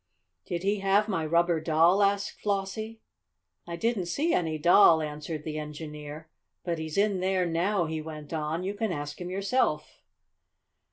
[0.47, 3.01] "Did he have my rubber doll?" asked Flossie.
[3.67, 6.27] "I didn't see any doll," answered the engineer.
[6.63, 8.63] "But he's in there now," he went on.
[8.63, 10.01] "You can ask him yourself."